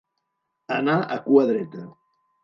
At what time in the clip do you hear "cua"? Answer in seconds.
1.27-1.43